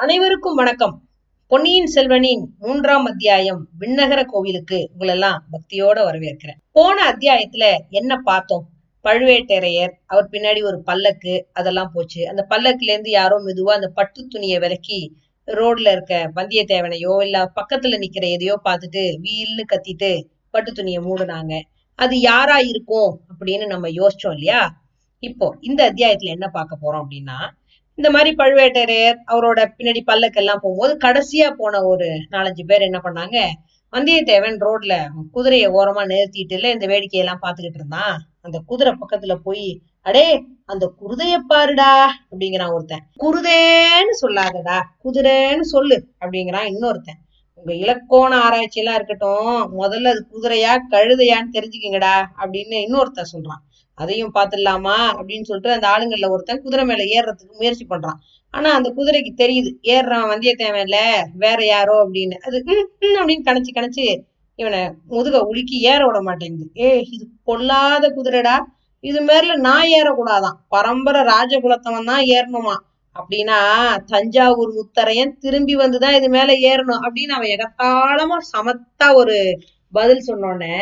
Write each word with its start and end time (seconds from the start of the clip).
அனைவருக்கும் 0.00 0.54
வணக்கம். 0.54 1.08
பொன்னியின் 1.46 1.90
செல்வனின் 1.94 2.44
மூன்றாம் 2.58 3.04
அத்தியாயம் 3.04 3.68
விண்ணகர 3.80 4.24
கோவிலுக்கு 4.24 4.90
உங்களெல்லாம் 4.98 5.38
பக்தியோட 5.52 5.98
வரவேற்கிறேன். 6.04 6.58
போன 6.72 7.12
அத்தியாயத்துல 7.12 7.76
என்ன 7.88 8.16
பார்த்தோம்? 8.16 8.66
பழுவேட்டரையர் 9.04 9.92
அவர் 10.06 10.28
பின்னாடி 10.32 10.62
ஒரு 10.62 10.82
பல்லக்கு 10.82 11.46
அதெல்லாம் 11.52 11.90
போச்சு. 11.94 12.28
அந்த 12.28 12.46
பல்லக்குல 12.50 12.90
இருந்து 12.90 13.10
யாரோ 13.10 13.38
மெதுவா 13.38 13.70
அந்த 13.70 13.88
பட்டு 13.88 14.26
துணியை 14.26 14.58
விலக்கி 14.58 15.16
ரோட்ல 15.46 15.92
இருக்க 15.92 16.32
வந்தியத்தேவனையோ 16.34 17.22
இல்ல 17.22 17.52
பக்கத்துல 17.54 17.98
நிக்கிற 17.98 18.30
எதையோ 18.30 18.60
பார்த்துட்டு 18.64 19.16
வீல்னு 19.22 19.62
கத்திட்டு 19.72 20.24
பட்டு 20.50 20.72
துணியை 20.72 21.02
மூடுனாங்க. 21.02 21.60
அது 21.94 22.20
யாரா 22.20 22.58
இருக்கும் 22.58 23.20
அப்படின்னு 23.38 23.66
நம்ம 23.66 23.88
யோசிச்சோம் 23.88 24.32
இல்லையா? 24.32 24.80
இப்போ 25.18 25.56
இந்த 25.60 25.92
அத்தியாயத்துல 25.92 26.28
என்ன 26.28 26.48
பார்க்க 26.48 26.78
போறோம் 26.82 27.04
அப்படின்னா 27.04 27.58
இந்த 28.00 28.10
மாதிரி 28.10 28.30
பழுவேட்டரையர் 28.38 29.16
அவரோட 29.32 29.60
பின்னாடி 29.78 30.00
பல்லக்கெல்லாம் 30.10 30.60
போகும்போது 30.62 30.92
கடைசியா 31.04 31.48
போன 31.56 31.82
ஒரு 31.82 32.06
நாலஞ்சு 32.30 32.62
பேர் 32.66 32.86
என்ன 32.86 32.98
பண்ணாங்க? 33.04 33.38
வந்தியத்தேவன் 33.92 34.56
ரோட்ல 34.66 34.94
குதிரையை 35.30 35.68
ஓரமா 35.70 36.02
நிறுத்திட்டு 36.12 36.54
இல்ல 36.58 36.70
இந்த 36.70 36.86
வேடிக்கையெல்லாம் 36.86 37.42
பாத்துக்கிட்டு 37.42 37.80
இருந்தான். 37.80 38.14
அந்த 38.42 38.58
குதிரை 38.66 38.92
பக்கத்துல 39.00 39.34
போய் 39.46 39.66
அடே 40.02 40.24
அந்த 40.64 40.84
குருதைய 41.00 41.36
பாருடா 41.48 41.90
அப்படிங்கிறான் 42.30 42.72
ஒருத்தன். 42.76 43.04
குருதேன்னு 43.22 44.14
சொல்லாதடா 44.22 44.78
குதிரைன்னு 45.04 45.66
சொல்லு 45.74 45.98
அப்படிங்கிறான் 46.22 46.70
இன்னொருத்தன். 46.72 47.20
உங்க 47.54 47.72
இலக்கோண 47.74 48.32
ஆராய்ச்சி 48.46 48.80
எல்லாம் 48.82 48.98
இருக்கட்டும் 48.98 49.58
முதல்ல 49.80 50.12
அது 50.14 50.22
குதிரையா 50.34 50.74
கழுதையான்னு 50.94 51.56
தெரிஞ்சுக்கங்கடா 51.56 52.14
அப்படின்னு 52.42 52.78
இன்னொருத்தன் 52.86 53.32
சொல்றான். 53.34 53.62
அதையும் 54.00 54.34
பார்த்துடலாமா? 54.34 54.96
அப்படின்னு 55.18 55.48
சொல்லிட்டு 55.48 55.76
அந்த 55.76 55.86
ஆளுங்கள்ல 55.94 56.28
ஒருத்தன் 56.30 56.62
குதிரை 56.62 56.84
மேல 56.84 57.02
ஏறுறதுக்கு 57.16 57.58
முயற்சி 57.58 57.84
பண்றான். 57.90 58.18
ஆனா 58.54 58.68
அந்த 58.74 58.88
குதிரைக்கு 58.96 59.32
தெரியுது. 59.42 59.70
ஏறுறான் 59.94 60.30
வந்தியத்தேவன் 60.32 60.84
இல்ல 60.86 60.98
வேற 61.34 61.58
யாரோ 61.64 61.96
அப்படின்னு. 62.04 62.36
அது 62.46 62.58
அப்படின்னு 63.18 63.46
கணச்சு 63.48 63.72
கணச்சு 63.74 64.06
இவனை 64.58 64.80
முதுக 65.08 65.36
உலுக்கி 65.40 65.76
ஏற 65.82 66.00
விட 66.06 66.18
மாட்டேங்குது. 66.22 66.66
ஏ 66.78 66.88
இது 67.10 67.24
பொல்லாத 67.44 68.08
குதிரைடா. 68.08 68.56
இது 69.04 69.20
மாதிரில 69.24 69.54
நான் 69.58 69.92
ஏறக்கூடாதான். 69.98 70.56
பரம்பரை 70.68 71.20
ராஜகுலத்தவன் 71.32 72.10
தான் 72.10 72.24
ஏறணுமா? 72.34 72.76
அப்படின்னா 73.16 73.58
தஞ்சாவூர் 74.06 74.72
முத்தரையன் 74.72 75.32
திரும்பி 75.38 75.74
வந்துதான் 75.76 76.16
இது 76.16 76.28
மேல 76.28 76.50
ஏறணும் 76.70 77.02
அப்படின்னு 77.06 77.34
அவன் 77.36 77.54
எகத்தாளமா 77.54 78.36
சமத்தா 78.52 79.08
ஒரு 79.14 79.36
பதில் 79.92 80.26
சொன்னோடனே 80.26 80.76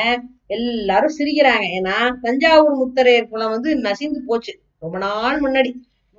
எல்லாரும் 0.51 1.17
சிரிக்கிறாங்க. 1.19 1.67
ஏன்னா 1.79 1.97
தஞ்சாவூர் 2.23 2.77
முத்தரையர் 2.83 3.29
குலம் 3.29 3.51
வந்து 3.51 3.71
நசிந்து 3.77 4.21
போச்சு. 4.27 4.53
ரொம்ப 4.79 4.97
நாள் 4.99 5.39
முன்னாடி. 5.41 5.71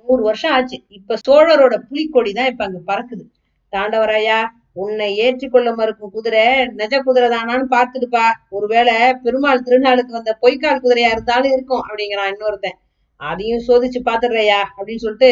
நூறு 0.06 0.22
வருஷம் 0.22 0.52
ஆச்சு. 0.52 0.76
இப்ப 0.88 1.16
சோழரோட 1.26 1.74
புலிக்கொடி 1.88 2.32
தான் 2.32 2.46
இப்ப 2.46 2.64
அங்க 2.64 2.80
பறக்குது. 2.90 3.24
தாண்டவராயா 3.72 4.38
உன்னை 4.72 5.06
ஏற்றிக்கொள்ள 5.24 5.68
மறுக்கும் 5.74 6.12
குதிரை 6.12 6.44
நெஜ 6.78 6.94
குதிரை 7.02 7.28
தானான்னு 7.30 7.66
பார்த்துடுப்பா 7.74 8.24
ஒருவேளை 8.50 8.94
பெருமாள் 9.22 9.64
திருநாளுக்கு 9.66 10.12
வந்த 10.18 10.32
பொய்க்கால் 10.42 10.82
குதிரையா 10.84 11.10
இருந்தாலும் 11.10 11.52
இருக்கும் 11.52 11.82
அப்படிங்கிறான் 11.88 12.30
இன்னொருத்தன். 12.32 12.78
அதையும் 13.20 13.64
சோதிச்சு 13.68 14.00
பாத்துடுறையா 14.04 14.60
அப்படின்னு 14.76 15.04
சொல்லிட்டு 15.06 15.30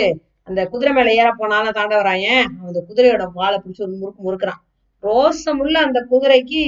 அந்த 0.49 0.61
குதிரை 0.67 0.93
மேல 0.95 1.15
ஏற 1.15 1.29
போனாலும் 1.37 1.77
தாண்டவராயன் 1.79 2.45
அந்த 2.67 2.81
குதிரையோட 2.89 3.25
வாழை 3.33 3.57
பிடிச்சி 3.63 3.83
ஒரு 3.87 3.95
முறுக்கு 4.01 4.23
முறுக்குறான். 4.27 4.61
ரோசமுள்ள 5.03 5.77
அந்த 5.87 6.01
குதிரைக்கு 6.11 6.63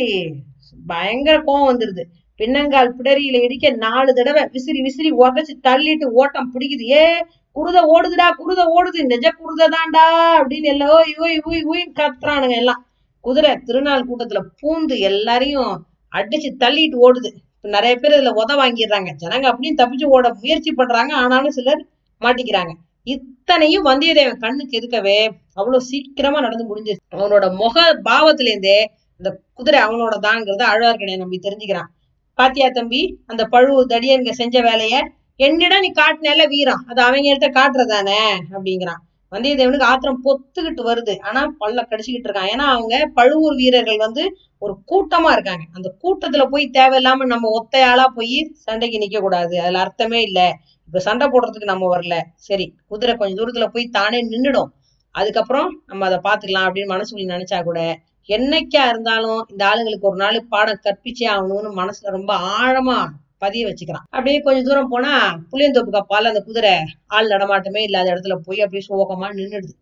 பயங்கர 0.86 1.36
கோவம் 1.38 1.68
வந்துருது. 1.70 2.02
பின்னங்கால் 2.40 2.94
பிடரியில 2.98 3.42
இடிக்க 3.42 3.70
நாலு 3.70 4.14
தடவை 4.14 4.42
விசிறி 4.52 4.80
விசிறி 4.80 5.10
உதச்சு 5.12 5.54
தள்ளிட்டு 5.68 6.06
ஓட்டம் 6.12 6.50
பிடிக்குது. 6.54 6.84
ஏ 6.90 7.04
குருத 7.56 7.78
ஓடுதுடா 7.94 8.26
குருத 8.40 8.60
ஓடுது 8.76 9.00
நெஜ 9.12 9.28
குருத 9.38 9.68
தான்டா 9.68 10.04
அப்படின்னு 10.40 10.68
எல்லாம் 10.72 10.90
ஓய் 10.90 11.14
ஓய் 11.18 11.64
ஓய் 11.64 11.84
கத்துறானுங்க 11.98 12.56
எல்லாம். 12.56 12.80
குதிரை 13.20 13.56
திருநாள் 13.56 14.06
கூட்டத்துல 14.08 14.40
பூந்து 14.60 14.98
எல்லாரையும் 14.98 15.72
அடிச்சு 16.12 16.50
தள்ளிட்டு 16.58 16.96
ஓடுது. 17.06 17.30
இப்ப 17.56 17.68
நிறைய 17.68 17.96
பேர் 17.96 18.12
இதுல 18.12 18.30
உத 18.42 18.52
வாங்கிடுறாங்க. 18.62 19.10
ஜனங்க 19.22 19.46
அப்படியும் 19.50 19.78
தப்பிச்சு 19.78 20.06
ஓட 20.06 20.34
முயற்சி 20.42 20.72
பண்றாங்க. 20.72 21.14
ஆனாலும் 21.14 21.50
சிலர் 21.50 21.82
மாட்டிக்கிறாங்க. 22.22 22.72
இத்தனையும் 23.06 23.84
வந்தியத்தேவன் 23.84 24.38
கண்ணுக்கு 24.38 24.78
எதுக்கவே 24.80 25.18
அவ்வளவு 25.54 25.80
சீக்கிரமா 25.80 26.40
நடந்து 26.40 26.64
முடிஞ்சிருச்சு. 26.70 27.04
அவனோட 27.16 27.56
முக 27.56 27.76
பாவத்திலேருந்தே 28.04 28.48
இருந்தே 28.50 28.78
இந்த 29.20 29.30
குதிரை 29.54 29.80
அவனோட 29.80 30.14
தாங்கிறத 30.26 30.64
ஆழ்வார்க்கடியான் 30.72 31.16
நம்பி 31.16 31.38
தெரிஞ்சுக்கிறான். 31.42 31.88
பாத்தியா 32.38 32.68
தம்பி 32.68 33.00
அந்த 33.26 33.42
பழுவூர் 33.44 33.86
தடியங்க 33.86 34.30
செஞ்ச 34.32 34.56
வேலைய 34.62 34.94
என்னிடம் 35.40 35.80
நீ 35.80 35.90
காட்டினால 35.92 36.46
வீரம்? 36.48 36.82
அது 36.88 37.00
அவங்கள்ட்ட 37.02 37.48
காட்டுறதானே? 37.58 38.20
அப்படிங்கிறான். 38.52 39.00
வந்தியத்தேவனுக்கு 39.32 39.88
ஆத்திரம் 39.90 40.22
பொத்துக்கிட்டு 40.24 40.82
வருது. 40.86 41.14
ஆனா 41.20 41.40
பல்ல 41.60 41.80
கடிச்சுக்கிட்டு 41.82 42.28
இருக்கான். 42.28 42.50
ஏன்னா 42.52 42.66
அவங்க 42.74 42.94
பழுவூர் 43.14 43.54
வீரர்கள் 43.54 43.96
வந்து 43.96 44.22
ஒரு 44.62 44.74
கூட்டமா 44.90 45.30
இருக்காங்க. 45.32 45.64
அந்த 45.72 45.88
கூட்டத்துல 46.02 46.44
போய் 46.48 46.64
தேவையில்லாம 46.78 47.26
நம்ம 47.26 47.50
ஒத்தையாளா 47.58 48.06
போய் 48.14 48.36
சண்டைக்கு 48.66 48.98
நிக்க 48.98 49.20
கூடாது 49.20 49.60
அதுல 49.60 49.78
அர்த்தமே 49.78 50.20
இல்ல. 50.22 50.40
இப்ப 50.88 50.98
சண்டை 50.98 51.26
போடுறதுக்கு 51.28 51.72
நம்ம 51.72 51.88
வரல. 51.96 52.14
சரி 52.48 52.66
குதிரை 52.86 53.14
கொஞ்சம் 53.16 53.40
தூரத்துல 53.40 53.66
போய் 53.66 53.86
தானே 53.88 54.20
நின்னுடும். 54.24 54.70
அதுக்கப்புறம் 55.14 55.70
நம்ம 55.86 56.04
அதை 56.06 56.18
பாத்துக்கலாம் 56.28 56.66
அப்படின்னு 56.68 56.94
மனசுக்குள்ள 56.94 57.34
நினைச்சா 57.36 57.58
கூட 57.62 57.80
என்னைக்கா 58.36 58.82
இருந்தாலும் 58.88 59.40
இந்த 59.48 59.62
ஆளுங்களுக்கு 59.68 60.08
ஒரு 60.08 60.16
நாள் 60.16 60.36
பாடம் 60.48 60.82
கற்பிச்சே 60.84 61.26
ஆகணும்னு 61.34 61.70
மனசுல 61.80 62.10
ரொம்ப 62.16 62.32
ஆழமா 62.60 62.98
பதிய 63.38 63.62
வச்சுக்கிறான். 63.66 64.06
அப்படியே 64.10 64.40
கொஞ்சம் 64.40 64.64
தூரம் 64.64 64.88
போனா 64.88 65.12
புளியந்தோப்பு 65.52 65.92
கப்பால 65.96 66.30
அந்த 66.32 66.40
குதிரை 66.40 66.72
ஆள் 67.06 67.28
நடமாட்டமே 67.28 67.82
இல்லாத 67.82 68.06
இடத்துல 68.14 68.34
போய் 68.46 68.60
அப்படியே 68.60 68.82
சோகமா 68.88 69.28
நின்னுடுது. 69.38 69.72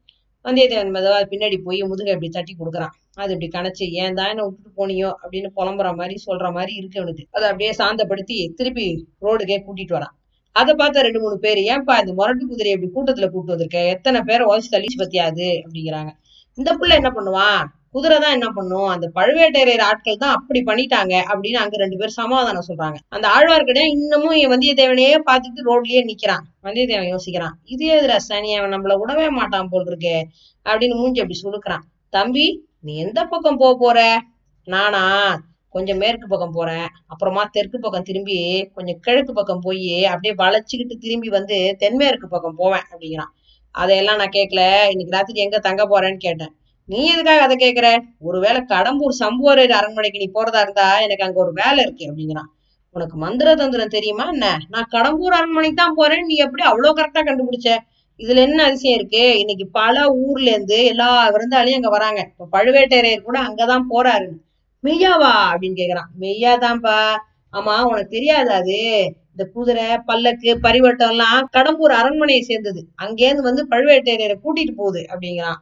வந்தியத்தேவன் 0.44 0.92
மெதுவா 0.97 1.19
பின்னாடி 1.32 1.56
போய் 1.64 1.81
முதுகை 1.82 2.12
இப்படி 2.12 2.28
தட்டி 2.28 2.53
கொடுக்குறான். 2.60 2.94
அது 3.14 3.32
இப்படி 3.34 3.48
கணச்சு 3.56 3.84
ஏன் 4.03 4.14
தான் 4.14 4.28
என்ன 4.28 4.44
விட்டுட்டு 4.44 4.70
போனியோ? 4.78 5.10
அப்படின்னு 5.22 5.48
புலம்புற 5.56 5.88
மாதிரி 5.97 6.16
சொல்ற 6.26 6.53
மாதிரி 6.53 6.75
இருக்கு 6.75 7.00
அவனுக்கு. 7.00 7.25
அதை 7.30 7.47
அப்படியே 7.48 7.72
சாந்தப்படுத்தி 7.78 8.38
திருப்பி 8.54 8.86
ரோடுக்கே 9.22 9.59
கூட்டிட்டு 9.66 9.97
வரான். 9.98 10.15
அதை 10.53 10.75
பார்த்தா 10.78 11.00
ரெண்டு 11.06 11.20
மூணு 11.20 11.38
பேர் 11.38 11.59
ஏன்பா 11.72 11.97
இந்த 12.00 12.12
முரட்டு 12.12 12.47
குதிரையை 12.47 12.76
இப்படி 12.76 12.91
கூட்டத்துல 12.97 13.28
கூட்டு 13.30 13.53
வந்திருக்க? 13.54 13.80
எத்தனை 13.94 14.20
பேரை 14.20 14.47
உதச்சு 14.47 14.75
தள்ளிச்சு 14.75 14.98
பத்தியாது 14.98 15.48
அப்படிங்கிறாங்க. 15.65 16.12
இந்த 16.59 16.70
பிள்ளை 16.75 16.97
என்ன 16.97 17.10
பண்ணுவான்? 17.16 17.60
குதிரை 17.94 18.16
தான் 18.22 18.34
என்ன 18.37 18.49
பண்ணும்? 18.56 18.88
அந்த 18.94 19.06
பழுவேட்டரையர் 19.19 19.82
ஆட்கள் 19.88 20.21
தான் 20.22 20.34
அப்படி 20.38 20.60
பண்ணிட்டாங்க 20.69 21.15
அப்படின்னு 21.31 21.59
அங்க 21.62 21.76
ரெண்டு 21.82 21.99
பேர் 22.00 22.19
சமாதானம் 22.21 22.66
சொல்றாங்க. 22.69 22.99
அந்த 23.16 23.26
ஆழ்வார்க்கடியான் 23.37 23.93
இன்னமும் 23.97 24.37
என் 24.41 24.53
வந்தியத்தேவனையே 24.54 25.15
பார்த்துட்டு 25.28 25.66
ரோட்லயே 25.71 26.03
நிக்கிறான். 26.10 26.44
வந்தியத்தேவன் 26.66 27.12
யோசிக்கிறான் 27.15 27.54
இது 27.75 27.87
எதுரா 27.97 28.19
சனி? 28.28 28.50
அவன் 28.59 28.75
நம்மள 28.77 28.97
விடவே 29.03 29.28
மாட்டான் 29.41 29.71
போல் 29.72 29.88
இருக்கே 29.91 30.16
அப்படின்னு 30.66 30.98
மூஞ்சி 31.00 31.22
அப்படி 31.25 31.38
சுடுக்கிறான் 31.44 31.87
தம்பி 32.12 32.47
நீ 32.87 32.93
எந்த 33.04 33.21
பக்கம் 33.32 33.60
போக 33.62 33.72
போற? 33.84 33.98
நானா 34.66 35.04
கொஞ்சம் 35.75 36.00
மேற்கு 36.03 36.27
பக்கம் 36.32 36.54
போறேன். 36.59 36.87
அப்புறமா 37.12 37.43
தெற்கு 37.56 37.78
பக்கம் 37.84 38.06
திரும்பி 38.10 38.37
கொஞ்சம் 38.77 39.00
கிழக்கு 39.06 39.32
பக்கம் 39.38 39.65
போய் 39.66 39.91
அப்படியே 40.12 40.32
வளைச்சுக்கிட்டு 40.43 40.94
திரும்பி 41.04 41.28
வந்து 41.38 41.56
தென்மேற்கு 41.82 42.28
பக்கம் 42.34 42.56
போவேன் 42.60 42.87
அப்படிங்கிறான். 42.91 43.32
அதையெல்லாம் 43.75 44.21
நான் 44.21 44.37
கேட்கல 44.38 44.62
இன்னைக்கு 44.93 45.15
ராத்திரி 45.16 45.44
எங்க 45.44 45.59
தங்க 45.66 45.82
போறேன்னு 45.93 46.21
கேட்டேன். 46.27 46.53
நீ 46.88 47.06
எதுக்காக 47.06 47.41
அதை 47.43 47.56
கேக்குற? 47.56 47.87
ஒருவேளை 48.19 48.60
கடம்பூர் 48.69 49.15
சம்புவரர் 49.19 49.71
அரண்மனைக்கு 49.71 50.19
நீ 50.19 50.28
போறதா 50.34 50.60
இருந்தா 50.60 51.00
எனக்கு 51.00 51.25
அங்க 51.25 51.38
ஒரு 51.41 51.53
வேலை 51.53 51.84
இருக்கு 51.84 52.04
அப்படிங்கிறான். 52.04 52.49
உனக்கு 52.97 53.16
மந்திர 53.16 53.54
தந்திரம் 53.54 53.88
தெரியுமா 53.88 54.28
என்ன? 54.28 54.47
நான் 54.69 54.88
கடம்பூர் 54.93 55.34
அரண்மனைக்கு 55.34 55.77
தான் 55.77 55.94
போறேன். 55.94 56.25
நீ 56.27 56.34
எப்படி 56.34 56.62
அவ்வளவு 56.62 56.97
கரெக்டா 57.00 57.22
கண்டுபிடிச்ச? 57.25 57.69
இதுல 58.21 58.37
என்ன 58.37 58.65
அதிசயம் 58.65 58.98
இருக்கு? 58.98 59.38
இன்னைக்கு 59.38 59.66
பல 59.71 59.97
ஊர்ல 60.22 60.50
இருந்து 60.50 60.84
எல்லா 60.84 61.09
விருந்தாலையும் 61.31 61.75
அங்க 61.75 61.88
வராங்க. 61.88 62.21
இப்ப 62.32 62.48
பழுவேட்டரையர் 62.53 63.22
கூட 63.22 63.38
அங்கதான் 63.41 63.87
போறாரு 63.91 64.28
மெய்யாவா? 64.84 65.32
அப்படின்னு 65.50 65.78
கேக்குறான். 65.81 66.10
மெய்யாதான்ப்பா 66.21 66.98
ஆமா 67.53 67.82
உனக்கு 67.82 68.09
தெரியாது 68.09 68.50
அது. 68.50 68.78
இந்த 69.31 69.44
குதிரை 69.54 69.98
பல்லக்கு 70.06 70.59
பரிவட்டம் 70.62 71.09
எல்லாம் 71.09 71.48
கடம்பூர் 71.56 71.94
அரண்மனையை 72.00 72.43
சேர்ந்தது. 72.43 72.81
அங்கேருந்து 73.03 73.48
வந்து 73.50 73.62
பழுவேட்டரையரை 73.71 74.37
கூட்டிட்டு 74.44 74.75
போகுது 74.77 75.06
அப்படிங்கிறான். 75.12 75.59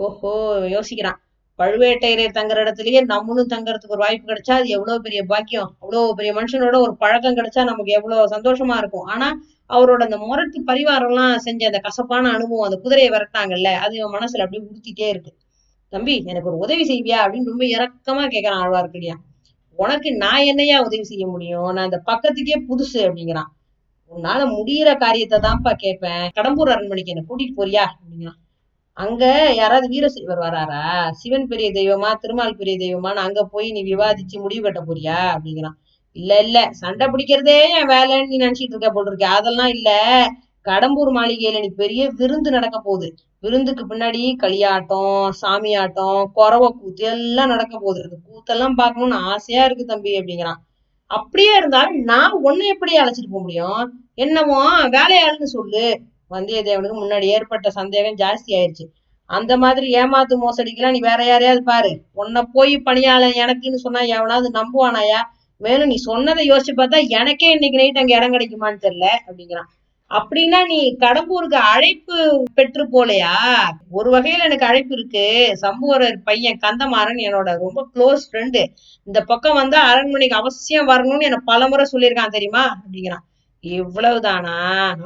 ஓஹோ 0.00 0.30
யோசிக்கிறான். 0.74 1.18
பழுவேட்டையரையர் 1.58 2.36
தங்குற 2.36 2.58
இடத்துலயே 2.64 3.00
நம்மளும் 3.04 3.48
தங்கறதுக்கு 3.48 3.94
ஒரு 3.96 4.02
வாய்ப்பு 4.04 4.26
கிடைச்சா 4.32 4.52
அது 4.52 4.68
எவ்வளவு 4.68 5.00
பெரிய 5.00 5.24
பாக்கியம்? 5.24 5.70
அவ்வளவு 5.80 6.14
பெரிய 6.14 6.32
மனுஷனோட 6.34 6.76
ஒரு 6.80 6.96
பழக்கம் 6.96 7.36
கிடைச்சா 7.36 7.64
நமக்கு 7.64 7.92
எவ்வளவு 7.92 8.22
சந்தோஷமா 8.36 8.76
இருக்கும். 8.76 9.06
ஆனா 9.06 9.28
அவரோட 9.70 10.02
அந்த 10.02 10.18
முரட்டு 10.18 10.60
பரிவாரம் 10.66 11.10
எல்லாம் 11.10 11.34
செஞ்ச 11.38 11.66
அந்த 11.66 11.78
கசப்பான 11.78 12.30
அனுபவம் 12.30 12.66
அந்த 12.68 12.76
குதிரையை 12.76 13.10
விரட்டாங்கல்ல 13.10 13.72
அது 13.84 13.96
இவன் 13.96 14.14
மனசுல 14.18 14.44
அப்படியே 14.44 14.62
உடுத்திட்டே 14.68 15.08
இருக்கு. 15.08 15.32
தம்பி 15.92 16.14
எனக்கு 16.26 16.48
ஒரு 16.48 16.58
உதவி 16.58 16.84
செய்வியா? 16.92 17.18
அப்படின்னு 17.24 17.52
ரொம்ப 17.52 17.64
இரக்கமா 17.76 18.24
கேக்குறான் 18.34 18.62
ஆழ்வார்க்கடியான் 18.62 19.22
உனக்கு 19.78 20.16
நான் 20.16 20.44
என்னையா 20.44 20.78
உதவி 20.80 21.04
செய்ய 21.04 21.26
முடியும்? 21.26 21.70
நான் 21.72 21.84
இந்த 21.84 22.00
பக்கத்துக்கே 22.06 22.56
புதுசு 22.68 23.00
அப்படிங்கிறான். 23.06 23.50
உன்னால 24.12 24.40
முடியிற 24.56 24.98
காரியத்தை 24.98 25.38
தான்ப்பா 25.40 25.72
கேட்பேன். 25.74 26.24
கடம்பூர் 26.36 26.72
அரண்மனைக்கு 26.74 27.12
என்ன 27.12 27.24
கூட்டிட்டு 27.28 27.58
போறியா? 27.60 27.84
அப்படிங்கிறான். 27.94 28.38
அங்க 29.00 29.24
யாராவது 29.54 29.86
வீரசைவர் 29.88 30.38
வராரா? 30.38 30.80
சிவன் 31.10 31.46
பெரிய 31.46 31.68
தெய்வமா 31.70 32.10
திருமால் 32.14 32.56
பெரிய 32.56 32.74
தெய்வமான்னு 32.76 33.24
அங்க 33.26 33.40
போய் 33.44 33.68
நீ 33.70 33.80
விவாதிச்சு 33.84 34.36
முடிவு 34.40 34.62
கட்ட 34.62 34.80
போறியா? 34.80 35.18
அப்படிங்கிறான். 35.34 35.76
இல்ல 36.16 36.38
இல்ல. 36.40 36.58
சண்டை 36.72 37.06
பிடிக்கிறதே 37.06 37.56
என் 37.78 37.88
வேலைன்னு 37.88 38.26
நீ 38.26 38.36
நினைச்சிட்டு 38.36 38.74
இருக்க 38.74 38.90
போல் 38.90 39.06
இருக்க 39.06 39.26
அதெல்லாம் 39.28 39.68
இல்ல. 39.68 39.90
கடம்பூர் 40.66 41.10
மாளிகையில 41.18 41.60
நீ 41.60 41.70
பெரிய 41.76 42.02
விருந்து 42.16 42.50
நடக்க 42.50 42.78
போகுது. 42.80 43.08
விருந்துக்கு 43.40 43.84
பின்னாடி 43.86 44.22
களியாட்டம் 44.42 45.30
சாமியாட்டம் 45.42 46.24
குறவை 46.32 46.68
கூத்து 46.80 47.04
எல்லாம் 47.04 47.48
நடக்க 47.48 47.74
போகுது. 47.78 48.02
அந்த 48.02 48.16
கூத்தெல்லாம் 48.26 48.74
பார்க்கணும்னு 48.74 49.16
ஆசையா 49.32 49.64
இருக்கு 49.64 49.84
தம்பி 49.84 50.18
அப்படிங்கிறான். 50.20 50.60
அப்படியே 51.10 51.56
இருந்தாலும் 51.56 52.00
நான் 52.02 52.34
உன்னை 52.42 52.66
எப்படி 52.66 52.92
அழைச்சிட்டு 52.98 53.30
போக 53.30 53.42
முடியும்? 53.42 53.80
என்னமோ 54.14 54.60
வேலையாளுன்னு 54.88 55.48
சொல்லு. 55.56 55.84
வந்தியத்தேவனுக்கு 56.30 56.96
முன்னாடி 57.02 57.26
ஏற்பட்ட 57.36 57.70
சந்தேகம் 57.70 58.16
ஜாஸ்தி 58.16 58.50
ஆயிடுச்சு 58.50 58.86
அந்த 59.30 59.56
மாதிரி 59.56 59.86
ஏமாத்து 59.94 60.34
மோசடிக்கெல்லாம் 60.44 60.90
நீ 60.90 61.00
வேற 61.00 61.20
யாரையாவது 61.24 61.62
பாரு. 61.62 61.90
உன்னை 62.12 62.42
போய் 62.52 62.78
பணியாளன் 62.78 63.36
எனக்குன்னு 63.42 63.84
சொன்னா 63.84 64.00
எவனாவது 64.00 64.48
நம்புவானாயா? 64.60 65.20
மேலும் 65.60 65.88
நீ 65.88 65.94
சொன்னதை 65.94 66.42
யோசிச்சு 66.50 66.72
பார்த்தா 66.76 66.98
எனக்கே 67.08 67.50
இன்னைக்கு 67.50 67.78
நைட் 67.78 67.98
அங்க 67.98 68.16
இடம் 68.16 68.34
கிடைக்குமான்னு 68.34 68.84
தெரியல 68.86 69.08
அப்படிங்கிறான். 69.26 69.68
அப்படின்னா 70.10 70.60
நீ 70.66 70.78
கடம்பூருக்கு 71.00 71.58
அழைப்பு 71.74 72.16
பெற்று 72.54 72.84
போலையா? 72.86 73.34
ஒரு 73.90 74.08
வகையில 74.14 74.46
எனக்கு 74.48 74.66
அழைப்பு 74.66 74.94
இருக்கு. 74.94 75.26
சம்புவரர் 75.54 76.16
பையன் 76.24 76.58
கந்தமாறன் 76.62 77.20
என்னோட 77.26 77.50
ரொம்ப 77.58 77.80
க்ளோஸ் 77.94 78.24
ஃப்ரெண்டு 78.30 78.62
இந்த 79.06 79.20
பக்கம் 79.22 79.54
வந்தா 79.54 79.80
அரண்மனைக்கு 79.82 80.36
அவசியம் 80.36 80.88
வரணும்னு 80.88 81.28
எனக்கு 81.30 81.50
பலமுறை 81.52 81.86
சொல்லியிருக்கான் 81.92 82.36
தெரியுமா? 82.36 82.64
அப்படிங்கிறான். 82.76 83.24
இவ்வளவுதானா? 83.64 84.54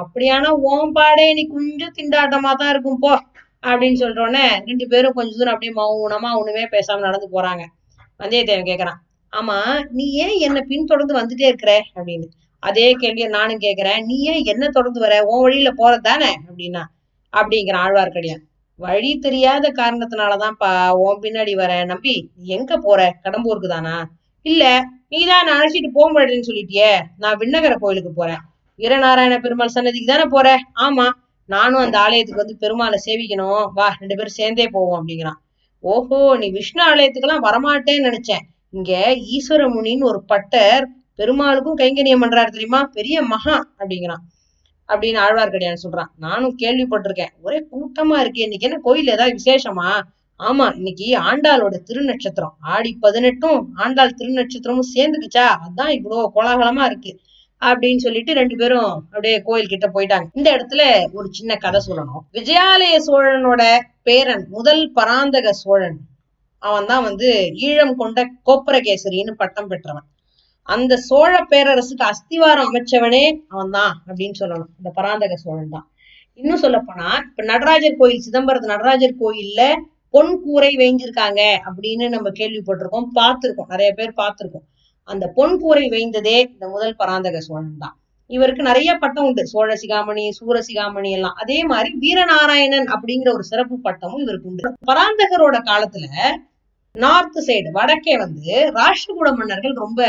அப்படியானா 0.03 0.51
ஓம் 0.62 0.93
பாடே 0.93 1.35
நீ 1.35 1.47
கொஞ்சம் 1.47 1.95
திண்டாட்டமா 1.99 2.53
தான் 2.55 2.71
இருக்கும் 2.71 2.99
போ. 2.99 3.12
அப்படின்னு 3.62 3.99
சொல்றோன்னே 4.03 4.45
ரெண்டு 4.67 4.87
பேரும் 4.87 5.12
கொஞ்ச 5.12 5.37
தூரம் 5.37 5.55
அப்படியே 5.55 5.73
மௌனமா 5.73 6.31
ஒண்ணுமே 6.39 6.65
பேசாம 6.65 6.99
நடந்து 6.99 7.29
போறாங்க. 7.33 7.62
வந்தியத்தேவன் 8.19 8.71
கேக்குறான் 8.71 9.01
ஆமா 9.33 9.56
நீ 9.91 10.05
ஏன் 10.25 10.39
என்ன 10.39 10.61
பின்தொடர்ந்து 10.61 11.15
வந்துட்டே 11.21 11.47
இருக்கிற? 11.47 11.73
அப்படின்னு. 11.95 12.27
அதே 12.62 12.93
கேள்வியை 12.93 13.29
நானும் 13.29 13.59
கேக்குறேன் 13.59 14.05
நீ 14.05 14.17
ஏன் 14.23 14.45
என்ன 14.45 14.69
தொடர்ந்து 14.69 15.00
வர? 15.00 15.15
உன் 15.23 15.43
வழியில 15.43 15.71
போறது 15.79 16.00
தானே? 16.00 16.31
அப்படின்னா 16.49 16.83
அப்படிங்கிறான் 17.33 17.85
ஆழ்வார்க்கடியான். 17.87 18.43
வழி 18.79 19.19
தெரியாத 19.19 19.73
காரணத்தினாலதான்ப்பா 19.77 20.91
உன் 20.91 21.21
பின்னாடி 21.21 21.53
வரேன் 21.55 21.85
நம்பி. 21.85 22.15
எங்க 22.57 22.79
போற? 22.79 23.00
கடம்பூருக்கு 23.25 23.69
தானா? 23.69 23.97
இல்ல 24.46 24.64
நீதான் 25.08 25.46
நான் 25.46 25.61
அழைச்சிட்டு 25.61 25.88
போக 25.93 26.08
மாட்டேன்னு 26.12 26.49
சொல்லிட்டியே. 26.49 27.00
நான் 27.17 27.38
விண்ணகர 27.38 27.75
கோயிலுக்கு 27.75 28.12
போறேன். 28.12 28.43
வீரநாராயண 28.79 29.41
பெருமாள் 29.41 29.69
சன்னதிக்கு 29.69 30.06
தானே 30.06 30.25
போற? 30.29 30.56
ஆமா. 30.75 31.06
நானும் 31.46 31.81
அந்த 31.81 31.99
ஆலயத்துக்கு 31.99 32.44
வந்து 32.44 32.56
பெருமாளை 32.61 32.99
சேவிக்கணும். 33.06 33.67
வா 33.75 33.96
ரெண்டு 33.99 34.14
பேரும் 34.14 34.37
சேர்ந்தே 34.41 34.67
போவோம் 34.67 35.08
அப்படிங்கிறான். 35.08 35.38
ஓஹோ 35.81 36.37
நீ 36.37 36.50
விஷ்ணு 36.50 36.94
ஆலயத்துக்கெல்லாம் 36.94 37.44
வரமாட்டேன்னு 37.44 38.08
நினைச்சேன். 38.08 38.44
இங்க 38.70 38.93
ஈஸ்வர 39.35 39.62
முனின்னு 39.76 40.05
ஒரு 40.05 40.25
பட்டர் 40.25 40.88
பெருமாளுக்கும் 41.19 41.79
கைங்கரியம் 41.79 42.23
பண்றாரு 42.25 42.47
தெரியுமா? 42.47 42.82
பெரிய 42.93 43.23
மகா 43.23 43.56
அப்படிங்கிறான். 43.79 44.23
அப்படின்னு 44.88 45.20
ஆழ்வார்க்கடியான் 45.26 45.82
சொல்றான். 45.82 46.11
நானும் 46.19 46.56
கேள்விப்பட்டிருக்கேன். 46.58 47.32
ஒரே 47.43 47.58
கூட்டமா 47.73 48.19
இருக்கு 48.19 48.43
இன்னைக்கு 48.43 48.69
என்ன 48.69 48.81
கோயில் 48.82 49.08
ஏதாவது 49.08 49.37
விசேஷமா? 49.37 49.90
ஆமா 50.41 50.65
இன்னைக்கு 50.77 51.07
ஆண்டாளோட 51.29 51.75
திருநட்சத்திரம். 51.89 52.55
ஆடி 52.75 52.91
பதினெட்டும் 53.03 53.61
ஆண்டாள் 53.75 54.17
திருநட்சத்திரமும் 54.21 54.91
சேர்ந்துக்குச்சா? 54.95 55.45
அதான் 55.67 55.93
இவ்வளவு 55.99 56.33
கோலாகலமா 56.35 56.85
இருக்கு 56.85 57.13
அப்படின்னு 57.63 57.97
சொல்லிட்டு 57.97 58.33
ரெண்டு 58.35 58.57
பேரும் 58.57 58.89
அப்படியே 59.13 59.37
கோயில் 59.43 59.71
கிட்ட 59.73 59.87
போயிட்டாங்க. 59.87 60.27
இந்த 60.35 60.49
இடத்துல 60.57 60.83
ஒரு 61.13 61.29
சின்ன 61.31 61.53
கதை 61.57 61.81
சொல்லணும். 61.87 62.25
விஜயாலய 62.33 62.97
சோழனோட 63.07 63.63
பேரன் 64.03 64.45
முதல் 64.49 64.85
பராந்தக 64.93 65.53
சோழன். 65.63 65.97
அவன் 66.63 66.89
தான் 66.91 67.07
வந்து 67.09 67.31
ஈழம் 67.69 67.95
கொண்ட 67.95 68.21
கோப்பரகேசரின்னு 68.49 69.33
பட்டம் 69.43 69.71
பெற்றவன். 69.73 70.07
அந்த 70.69 70.93
சோழ 71.09 71.33
பேரரசுக்கு 71.53 72.05
அஸ்திவாரம் 72.13 72.69
அமைச்சவனே 72.71 73.25
அவன் 73.49 73.75
தான் 73.79 73.95
அப்படின்னு 74.09 74.37
சொல்லணும். 74.43 74.71
இந்த 74.79 74.91
பராந்தக 74.99 75.35
சோழன் 75.45 75.75
தான் 75.77 75.89
இன்னும் 76.41 76.63
சொல்ல 76.63 76.79
போனா 76.87 77.09
இப்ப 77.29 77.43
நடராஜர் 77.51 77.99
கோயில் 77.99 78.25
சிதம்பரத்து 78.27 78.73
நடராஜர் 78.75 79.21
கோயில்ல 79.21 79.63
பொன் 80.14 80.32
கூரை 80.44 80.70
வேஞ்சிருக்காங்க 80.81 81.43
அப்படின்னு 81.69 82.06
நம்ம 82.14 82.28
கேள்விப்பட்டிருக்கோம் 82.40 83.08
பார்த்திருக்கோம் 83.19 83.70
நிறைய 83.75 83.90
பேர் 83.99 84.12
பார்த்திருக்கோம். 84.20 84.66
அந்த 85.08 85.25
பொன் 85.37 85.56
கூரை 85.62 85.84
வேய்ந்ததே 85.94 86.38
இந்த 86.52 86.66
முதல் 86.69 86.99
பராந்தக 87.00 87.40
சோழன் 87.40 87.82
தான். 87.84 87.96
இவருக்கு 88.31 88.62
நிறைய 88.69 88.90
பட்டம் 89.02 89.26
உண்டு 89.28 89.43
சோழ 89.52 89.70
சிகாமணி 89.82 90.25
சூர 90.38 90.56
சிகாமணி 90.69 91.11
எல்லாம். 91.16 91.37
அதே 91.43 91.58
மாதிரி 91.72 91.90
வீரநாராயணன் 92.05 92.88
அப்படிங்கிற 92.94 93.31
ஒரு 93.32 93.44
சிறப்பு 93.50 93.76
பட்டமும் 93.87 94.22
இவருக்கு 94.25 94.50
உண்டு. 94.52 94.72
பராந்தகரோட 94.90 95.56
காலத்துல 95.70 96.06
நார்த் 96.94 97.38
சைடு 97.46 97.70
வடக்கே 97.78 98.14
வந்து 98.25 98.46
ராஷ்டிரகூட 98.78 99.28
மன்னர்கள் 99.38 99.76
ரொம்ப 99.84 100.00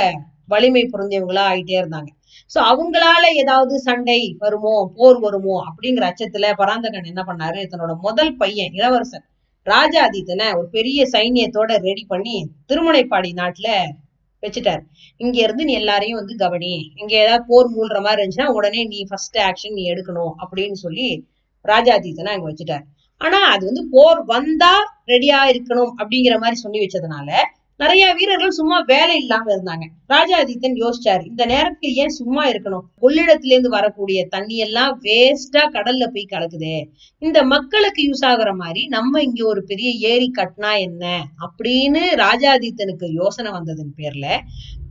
வலிமை 0.54 0.84
புரிந்தவங்களா 0.94 1.44
ஆயிட்டே 1.52 1.78
இருந்தாங்க. 1.82 2.10
சோ 2.52 2.60
அவங்களால 2.72 3.24
ஏதாவது 3.42 3.76
சண்டை 3.86 4.20
வருமோ 4.44 4.74
போர் 4.98 5.20
வருமோ 5.24 5.56
அப்படிங்கிற 5.70 6.04
அச்சத்துல 6.10 6.52
பராந்தகன் 6.62 7.10
என்ன 7.12 7.22
பண்ணாரு? 7.30 7.62
தன்னோட 7.72 7.94
முதல் 8.08 8.36
பையன் 8.42 8.76
இளவரசன் 8.80 9.26
ராஜாதித்தனை 9.68 10.48
ஒரு 10.58 10.68
பெரிய 10.78 11.00
சைன்யத்தோட 11.14 11.72
ரெடி 11.88 12.04
பண்ணி 12.08 12.36
திருமுனைப்பாடி 12.70 13.32
நாட்டுல 13.42 13.70
வச்சுட்டாரு. 14.44 14.82
இங்க 15.22 15.38
இருந்து 15.42 15.64
நீ 15.66 15.74
எல்லாரையும் 15.74 16.20
வந்து 16.20 16.34
கவனி. 16.36 16.74
இங்க 17.02 17.14
ஏதாவது 17.24 17.46
போர் 17.48 17.70
மூழ்ற 17.76 18.00
மாதிரி 18.02 18.20
இருந்துச்சுன்னா 18.22 18.50
உடனே 18.58 18.82
நீ 18.92 19.00
ஃபர்ஸ்ட் 19.10 19.38
ஆக்ஷன் 19.48 19.76
நீ 19.78 19.84
எடுக்கணும் 19.94 20.34
அப்படின்னு 20.44 20.78
சொல்லி 20.86 21.08
ராஜாதித்தனை 21.66 22.32
அங்க 22.34 22.48
வச்சுட்டாரு. 22.52 22.86
ஆனா 23.22 23.40
அது 23.54 23.64
வந்து 23.66 23.84
போர் 23.92 24.20
வந்தா 24.34 24.74
ரெடியா 25.14 25.40
இருக்கணும் 25.52 25.92
அப்படிங்கிற 26.00 26.36
மாதிரி 26.44 26.58
சொல்லி 26.64 26.80
வச்சதுனால 26.84 27.30
நிறைய 27.78 28.14
வீரர்கள் 28.14 28.50
சும்மா 28.50 28.84
வேலை 28.86 29.16
இல்லாம 29.18 29.56
இருந்தாங்க. 29.56 29.86
ராஜாதித்தன் 30.10 30.76
யோசிச்சாரு 30.76 31.26
இந்த 31.26 31.46
நேரத்துல 31.46 31.94
ஏன் 31.94 32.08
சும்மா 32.08 32.48
இருக்கணும்? 32.48 32.86
கொள்ளிடத்துல 33.02 33.52
இருந்து 33.52 33.70
வரக்கூடிய 33.70 34.26
தண்ணி 34.26 34.58
எல்லாம் 34.58 35.02
வேஸ்டா 35.02 35.64
கடல்ல 35.74 36.08
போய் 36.08 36.26
கலக்குதே. 36.30 36.84
இந்த 37.20 37.44
மக்களுக்கு 37.44 38.02
யூஸ் 38.04 38.26
ஆகுற 38.26 38.56
மாதிரி 38.56 38.88
நம்ம 38.88 39.22
இங்க 39.22 39.46
ஒரு 39.46 39.64
பெரிய 39.64 40.10
ஏரி 40.10 40.32
கட்டினா 40.38 40.80
என்ன? 40.80 41.24
அப்படின்னு 41.46 42.04
ராஜாதித்தனுக்கு 42.16 43.12
யோசனை 43.12 43.52
வந்ததன் 43.52 43.94
பேர்ல 43.98 44.38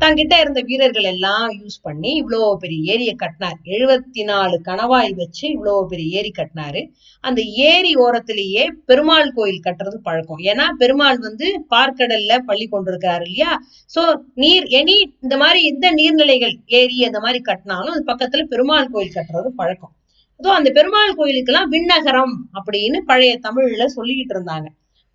தங்கிட்ட 0.01 0.35
இருந்த 0.41 0.61
வீரர்கள் 0.61 1.07
எல்லாம் 1.11 1.51
யூஸ் 1.61 1.77
பண்ணி 1.83 2.11
இவ்வளோ 2.23 2.55
பெரிய 2.55 2.93
ஏரியை 2.93 3.15
கட்டினார். 3.15 3.59
எழுபத்தி 3.65 4.23
நாலு 4.25 4.57
கணவாய் 4.65 5.13
வச்சு 5.15 5.45
இவ்வளவு 5.49 5.87
பெரிய 5.87 6.19
ஏரி 6.19 6.33
கட்டினாரு. 6.39 6.81
அந்த 7.21 7.41
ஏரி 7.43 7.93
ஓரத்திலேயே 7.97 8.65
பெருமாள் 8.87 9.33
கோயில் 9.33 9.65
கட்டுறது 9.65 9.99
பழக்கம். 10.03 10.43
ஏன்னா 10.51 10.67
பெருமாள் 10.79 11.19
வந்து 11.19 11.49
பார்க்கடல்ல 11.71 12.39
பள்ளி 12.39 12.69
கொண்டிருக்கிறாரு 12.69 13.27
இல்லையா? 13.27 13.53
சோ 13.95 14.05
நீர் 14.35 14.69
எனி 14.81 14.97
இந்த 15.21 15.37
மாதிரி 15.37 15.63
எந்த 15.65 15.89
நீர்நிலைகள் 15.93 16.55
ஏரி 16.81 17.05
அந்த 17.05 17.21
மாதிரி 17.21 17.41
கட்டினாலும் 17.45 17.95
அது 17.97 18.05
பக்கத்துல 18.13 18.45
பெருமாள் 18.45 18.93
கோயில் 18.93 19.17
கட்டுறது 19.19 19.51
பழக்கம். 19.63 19.95
அதோ 20.41 20.51
அந்த 20.51 20.71
பெருமாள் 20.71 21.19
கோயிலுக்கெல்லாம் 21.19 21.71
விண்ணகரம் 21.75 22.35
அப்படின்னு 22.59 22.99
பழைய 23.07 23.35
தமிழ்ல 23.43 23.85
சொல்லிக்கிட்டு 23.97 24.35
இருந்தாங்க. 24.37 24.69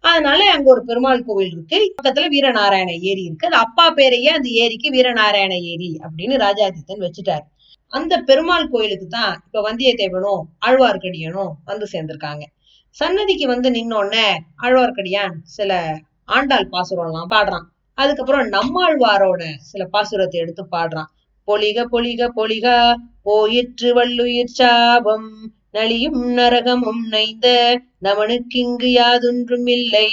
அதனால 0.04 0.42
அங்க 0.52 0.68
ஒரு 0.70 0.82
பெருமாள் 0.86 1.26
கோவில் 1.26 1.52
இருக்கு. 1.52 1.80
பக்கத்துல 1.98 2.28
வீரநாராயண 2.28 2.92
ஏரி 3.10 3.24
இருக்கு. 3.24 3.48
அது 3.48 3.56
அப்பா 3.56 3.86
பேரையே 3.92 4.30
அந்த 4.30 4.50
ஏரிக்கு 4.64 4.90
வீரநாராயண 4.92 5.54
ஏரி 5.74 5.90
அப்படின்னு 6.04 6.36
ராஜாதித்தன் 6.38 7.04
வச்சுட்டாரு. 7.06 7.46
அந்த 7.94 8.14
பெருமாள் 8.22 8.70
கோயிலுக்கு 8.70 9.08
தான் 9.08 9.34
இப்ப 9.46 9.62
வந்தியத்தேவனும் 9.68 10.42
ஆழ்வார்க்கடியனும் 10.68 11.52
வந்து 11.66 11.86
சேர்ந்திருக்காங்க. 11.92 12.44
சன்னதிக்கு 12.98 13.46
வந்து 13.48 13.70
நின்னோடனே 13.72 14.26
ஆழ்வார்க்கடியான் 14.64 15.36
சில 15.58 15.72
ஆண்டாள் 16.30 16.68
பாசுரம் 16.70 17.06
எல்லாம் 17.06 17.32
பாடுறான். 17.32 17.66
அதுக்கப்புறம் 17.98 18.48
நம்மாழ்வாரோட 18.48 19.42
சில 19.72 19.84
பாசுரத்தை 19.94 20.38
எடுத்து 20.44 20.64
பாடுறான். 20.72 21.10
பொலிக 21.48 21.86
பொலிக 21.92 22.22
பொலிக 22.36 22.68
போயிற்று 23.22 23.90
வள்ளுயிர் 23.94 24.56
சாபம் 24.60 25.30
நலியும் 25.74 26.22
நரகமும் 26.38 27.02
நைந்த 27.10 27.48
நமனுக்கிங்கு 28.04 28.90
யாதொன்றும் 28.92 29.68
இல்லை. 29.68 30.08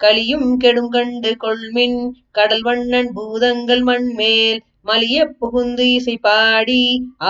களியும் 0.00 0.56
கெடும் 0.56 0.88
கண்டு 0.88 1.30
கொள்மின் 1.44 1.98
கடல் 2.30 2.62
வண்ணன் 2.62 3.10
பூதங்கள் 3.12 3.82
மண்மேல் 3.82 4.58
மலிய 4.84 5.18
புகுந்து 5.38 5.84
இசை 5.92 6.16
பாடி 6.18 6.82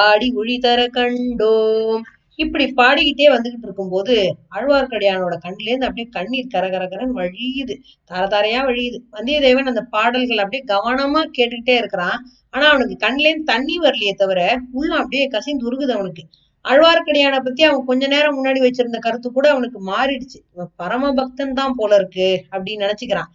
ஆடி 0.04 0.32
ஒளி 0.34 0.56
தர 0.58 0.80
கண்டோம். 0.96 2.02
இப்படி 2.38 2.64
பாடிக்கிட்டே 2.76 3.26
வந்துகிட்டு 3.34 3.66
இருக்கும்போது 3.68 4.16
ஆழ்வார்க்கடியானோட 4.56 5.34
கண்ணுல 5.44 5.68
இருந்து 5.68 5.86
அப்படியே 5.86 6.08
கண்ணீர் 6.10 6.52
கரகரகரன் 6.54 7.14
வழியுது. 7.16 7.74
தர 8.04 8.22
தாரையா 8.26 8.62
வழியுது. 8.68 8.98
வந்தியத்தேவன் 9.12 9.70
அந்த 9.72 9.82
பாடல்கள் 9.94 10.42
அப்படியே 10.44 10.64
கவனமா 10.74 11.22
கேட்டுக்கிட்டே 11.38 11.76
இருக்கிறான். 11.76 12.18
ஆனா 12.54 12.66
அவனுக்கு 12.68 12.96
கண்ணுல 13.06 13.28
இருந்து 13.30 13.52
தண்ணி 13.52 13.76
வரலையே 13.78 14.14
தவிர 14.14 14.40
உள்ள 14.72 14.94
அப்படியே 14.96 15.26
கசிந்து 15.28 15.66
உருகுது 15.68 15.90
அவனுக்கு. 15.90 16.24
ஆழ்வார்க்கடியான 16.66 17.36
பத்தி 17.44 17.62
அவன் 17.62 17.84
கொஞ்ச 17.84 18.06
நேரம் 18.06 18.36
முன்னாடி 18.38 18.60
வச்சிருந்த 18.60 18.98
கருத்து 18.98 19.32
கூட 19.32 19.46
அவனுக்கு 19.50 19.78
மாறிடுச்சு. 19.86 20.38
இவன் 20.54 20.70
பரம 20.76 21.12
பக்தன் 21.12 21.52
தான் 21.52 21.74
போல 21.76 21.94
இருக்கு 21.94 22.28
அப்படின்னு 22.50 22.84
நினைச்சுக்கிறான். 22.84 23.30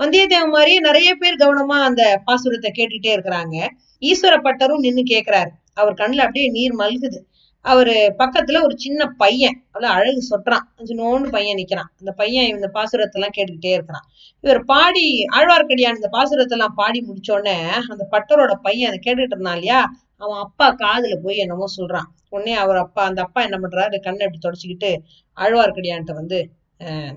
வந்தியத்தேவன் 0.00 0.54
மாதிரியே 0.54 0.78
நிறைய 0.80 1.14
பேர் 1.14 1.34
கவனமா 1.34 1.76
அந்த 1.88 2.22
பாசுரத்தை 2.26 2.70
கேட்டுட்டே 2.78 3.12
இருக்கிறாங்க. 3.16 3.56
ஈஸ்வர 4.00 4.34
பட்டரும் 4.42 4.84
நின்னு 4.86 5.02
கேக்குறாரு. 5.10 5.52
அவர் 5.74 5.94
கண்ணுல 5.94 6.24
அப்படியே 6.26 6.48
நீர் 6.48 6.74
மல்குது. 6.76 7.18
அவரு 7.66 7.94
பக்கத்துல 8.20 8.60
ஒரு 8.66 8.74
சின்ன 8.84 9.06
பையன் 9.22 9.56
அவ்வளவு 9.72 9.94
அழகு 9.96 10.20
சொட்டுறான் 10.30 10.66
நோன்னு 11.00 11.28
பையன் 11.36 11.58
நிக்கிறான். 11.60 11.90
அந்த 12.00 12.10
பையன் 12.20 12.50
இந்த 12.54 12.68
பாசுரத்தை 12.76 13.16
எல்லாம் 13.18 13.34
கேட்டுக்கிட்டே 13.36 13.72
இருக்கிறான். 13.76 14.06
இவர் 14.44 14.60
பாடி 14.72 15.04
ஆழ்வார்க்கடியான் 15.36 15.98
இந்த 16.00 16.10
பாசுரத்தை 16.16 16.56
எல்லாம் 16.56 16.76
பாடி 16.80 17.00
முடிச்ச 17.08 17.30
உடனே 17.36 17.56
அந்த 17.92 18.04
பட்டரோட 18.14 18.54
பையன் 18.66 18.90
அதை 18.90 19.00
கேட்டுட்டு 19.06 19.34
இருந்தான் 19.36 19.58
இல்லையா? 19.60 19.80
அவன் 20.22 20.40
அப்பா 20.46 20.66
காதுல 20.84 21.14
போய் 21.24 21.42
என்னமோ 21.44 21.66
சொல்றான். 21.78 22.08
உடனே 22.34 22.54
அவர் 22.64 22.78
அப்பா 22.84 23.02
அந்த 23.08 23.20
அப்பா 23.26 23.40
என்ன 23.48 23.56
பண்றாரு? 23.64 23.96
கண்ணை 24.06 24.24
இப்படி 24.26 24.40
தொடச்சிக்கிட்டு 24.46 24.90
ஆழ்வார்க்கடியான்ட்ட 25.36 26.14
வந்து 26.20 26.38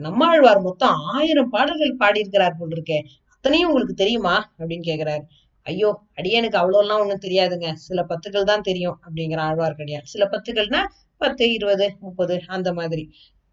நம்ம 0.05 0.21
ஆழ்வார் 0.31 0.59
மொத்தம் 0.67 0.97
ஆயிரம் 1.15 1.49
பாடல்கள் 1.55 1.99
பாடியிருக்கிறார் 2.01 2.59
போல் 2.59 2.75
இருக்கே. 2.75 2.99
அத்தனையும் 3.33 3.69
உங்களுக்கு 3.69 3.95
தெரியுமா? 4.01 4.35
அப்படின்னு 4.57 4.85
கேக்குறாரு. 4.87 5.23
ஐயோ 5.69 5.89
அடியனுக்கு 6.15 6.57
அவ்வளோலாம் 6.61 7.01
ஒன்றும் 7.03 7.25
தெரியாதுங்க. 7.27 7.67
சில 7.87 7.99
பத்துக்கள் 8.09 8.49
தான் 8.51 8.65
தெரியும் 8.69 8.97
அப்படிங்கிற 9.05 9.39
ஆழ்வார்க்கடியான். 9.49 10.07
சில 10.13 10.23
பத்துக்கள்னா 10.33 10.81
பத்து 11.21 11.45
இருபது 11.53 11.87
முப்பது 11.99 12.35
அந்த 12.47 12.69
மாதிரி. 12.73 13.03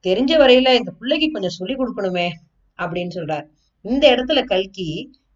தெரிஞ்ச 0.05 0.33
வரையில 0.43 0.73
இந்த 0.81 0.93
பிள்ளைக்கு 0.99 1.29
கொஞ்சம் 1.31 1.57
சொல்லி 1.59 1.75
கொடுக்கணுமே 1.75 2.29
அப்படின்னு 2.79 3.13
சொல்றாரு. 3.19 3.47
இந்த 3.85 4.05
இடத்துல 4.15 4.41
கல்கி 4.45 4.89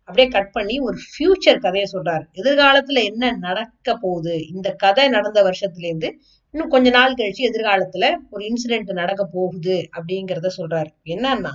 அப்படியே 0.09 0.29
கட் 0.29 0.53
பண்ணி 0.53 0.77
ஒரு 0.81 0.97
ஃபியூச்சர் 1.09 1.59
கதையை 1.59 1.87
சொல்றாரு. 1.93 2.25
எதிர்காலத்துல 2.41 3.03
என்ன 3.11 3.25
நடக்க 3.47 3.95
போகுது? 3.97 4.35
இந்த 4.55 4.69
கதை 4.85 5.05
நடந்த 5.09 5.41
வருஷத்துல 5.43 5.89
இருந்து 5.91 6.09
இன்னும் 6.55 6.71
கொஞ்ச 6.71 6.91
நாள் 6.91 7.15
கழிச்சு 7.15 7.43
எதிர்காலத்துல 7.49 8.05
ஒரு 8.31 8.43
இன்சிடென்ட் 8.45 8.91
நடக்க 8.93 9.23
போகுது 9.25 9.89
அப்படிங்கிறத 9.97 10.49
சொல்றாரு. 10.57 10.91
என்னன்னா 11.05 11.55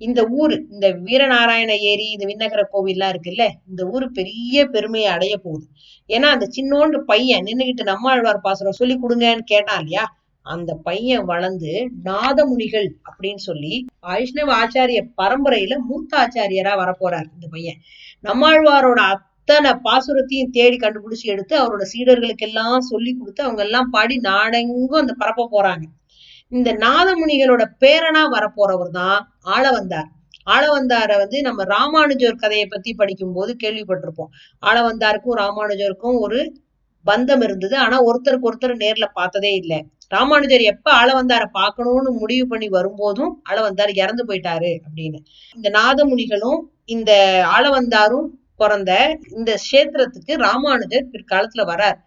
இந்த 0.00 0.20
ஊரு 0.24 0.66
இந்த 0.70 0.86
வீரநாராயண 1.06 1.72
ஏரி 1.90 2.06
இந்த 2.10 2.26
விண்ணகர 2.26 2.62
கோவில்லாம் 2.72 3.12
இருக்குல்ல 3.14 3.46
இந்த 3.68 3.84
ஊரு 3.86 4.06
பெரிய 4.10 4.64
பெருமையை 4.66 5.10
அடைய 5.10 5.36
போகுது. 5.36 5.66
ஏன்னா 6.08 6.28
அந்த 6.34 6.46
சின்னோண்டு 6.56 6.98
பையன் 6.98 7.44
நின்னுகிட்டு 7.44 7.82
நம்மாழ்வார் 7.82 8.40
பாசுரம் 8.40 8.78
சொல்லி 8.80 8.96
கொடுங்கன்னு 8.96 9.44
கேட்டான் 9.44 9.78
இல்லையா? 9.78 10.04
அந்த 10.46 10.74
பையன் 10.74 11.24
வளர்ந்து 11.24 11.72
நாதமுனிகள் 12.04 12.88
அப்படின்னு 13.08 13.42
சொல்லி 13.48 13.74
வைஷ்ணவ 14.00 14.52
ஆச்சாரிய 14.62 15.00
பரம்பரையில 15.22 15.74
மூத்த 15.88 16.12
ஆச்சாரியரா 16.18 16.72
வரப்போறார் 16.82 17.28
இந்த 17.34 17.46
பையன். 17.50 17.78
நம்மாழ்வாரோட 18.20 19.00
அத்தனை 19.50 19.70
பாசுரத்தையும் 19.84 20.50
தேடி 20.50 20.76
கண்டுபிடிச்சு 20.76 21.24
எடுத்து 21.24 21.54
அவரோட 21.60 21.84
சீடர்களுக்கு 21.92 22.44
எல்லாம் 22.46 22.80
சொல்லி 22.80 23.12
கொடுத்து 23.14 23.42
அவங்க 23.42 23.62
எல்லாம் 23.62 23.88
பாடி 23.90 24.16
நாடெங்கும் 24.18 25.00
அந்த 25.00 25.12
பரப்ப 25.12 25.46
போறாங்க. 25.54 25.84
இந்த 26.48 26.70
நாதமுனிகளோட 26.84 27.62
பேரனா 27.80 28.22
வரப்போறவர் 28.36 28.90
தான் 28.90 29.18
ஆளவந்தார். 29.56 30.08
ஆளவந்தார 30.46 31.10
வந்து 31.16 31.42
நம்ம 31.42 31.64
ராமானுஜர் 31.64 32.36
கதையை 32.36 32.66
பத்தி 32.66 32.94
படிக்கும் 32.94 33.32
போது 33.32 33.56
கேள்விப்பட்டிருப்போம். 33.62 34.30
ஆளவந்தாருக்கும் 34.62 35.38
ராமானுஜருக்கும் 35.42 36.18
ஒரு 36.20 36.40
பந்தம் 37.04 37.42
இருந்தது. 37.42 37.76
ஆனா 37.76 37.98
ஒருத்தருக்கு 38.08 38.48
ஒருத்தர் 38.50 38.82
நேர்ல 38.84 39.08
பார்த்ததே 39.12 39.52
இல்லை. 39.54 39.80
ராமானுஜர் 40.08 40.64
எப்ப 40.72 40.88
ஆளவந்தார 41.02 41.44
பார்க்கணும்னு 41.52 42.12
முடிவு 42.12 42.46
பண்ணி 42.46 42.68
வரும்போதும் 42.68 43.32
ஆளவந்தார் 43.50 43.92
இறந்து 43.94 44.24
போயிட்டாரு 44.24 44.72
அப்படின்னு. 44.86 45.20
இந்த 45.56 45.70
நாதமுனிகளும் 45.78 46.60
இந்த 46.84 47.12
ஆளவந்தாரும் 47.56 48.28
பிறந்த 48.62 48.92
இந்த 49.38 49.50
கஷேத்திரத்துக்கு 49.62 50.34
ராமானுஜர் 50.46 51.10
பிற்காலத்துல 51.14 51.64
வரார் 51.72 51.98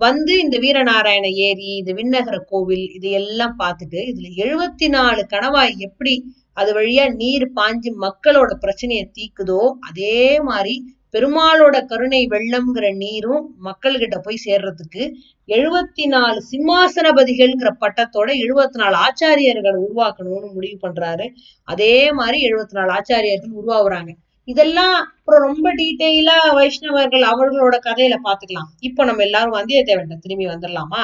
வந்து 0.00 0.32
இந்த 0.44 0.56
வீரநாராயண 0.64 1.26
ஏரி 1.48 1.68
இந்த 1.80 1.92
விண்ணகர 1.92 2.38
கோவில் 2.50 2.86
இது 2.96 3.10
எல்லாம் 3.20 3.54
பார்த்துட்டு 3.58 4.00
இதுல 4.10 4.30
எழுபத்தி 4.44 4.88
நாலு 4.88 5.22
கணவாய் 5.26 5.72
எப்படி 5.88 6.14
அது 6.52 6.70
வழியா 6.72 7.04
நீர் 7.14 7.46
பாஞ்சு 7.56 7.90
மக்களோட 8.04 8.52
பிரச்சனையை 8.64 9.06
தீக்குதோ 9.18 9.62
அதே 9.88 10.20
மாதிரி 10.40 10.74
பெருமாளோட 11.14 11.76
கருணை 11.86 12.20
வெள்ளம்ங்கிற 12.32 12.86
நீரும் 12.96 13.44
மக்கள்கிட்ட 13.64 14.16
போய் 14.18 14.44
சேர்றதுக்கு 14.44 15.02
எழுபத்தி 15.48 16.04
நாலு 16.14 16.38
சிம்மாசனபதிகள்ங்கிற 16.52 17.70
பட்டத்தோட 17.82 18.28
எழுபத்தி 18.44 18.78
நாலு 18.82 18.96
ஆச்சாரியர்களை 19.06 19.78
உருவாக்கணும்னு 19.86 20.48
முடிவு 20.54 20.78
பண்றாரு. 20.86 21.26
அதே 21.68 21.94
மாதிரி 22.12 22.38
எழுபத்தி 22.48 22.76
நாலு 22.78 22.92
ஆச்சாரியர்கள் 22.98 23.58
உருவாகுறாங்க. 23.60 24.12
இதெல்லாம் 24.48 24.96
அப்புறம் 25.18 25.44
ரொம்ப 25.48 25.68
டீட்டெயிலா 25.74 26.36
வைஷ்ணவர்கள் 26.58 27.24
அவர்களோட 27.32 27.76
கதையில 27.88 28.16
பாத்துக்கலாம். 28.26 28.68
இப்போ 28.80 29.04
நம்ம 29.04 29.22
எல்லாரும் 29.22 29.56
வந்தியத்தேவன் 29.58 30.24
திரும்பி 30.24 30.46
வந்துடலாமா 30.46 31.02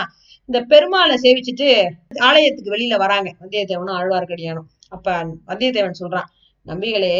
இந்த 0.49 0.59
பெருமாளை 0.73 1.17
சேவிச்சுட்டு 1.25 1.67
ஆலயத்துக்கு 2.29 2.75
வெளியில 2.75 2.97
வராங்க. 2.97 3.29
வந்தியத்தேவனும் 3.41 3.97
ஆழ்வார்க்கடியானும். 3.99 4.69
அப்ப 4.89 5.07
வந்தியத்தேவன் 5.47 6.01
சொல்றான் 6.01 6.29
நம்பிகளே 6.67 7.13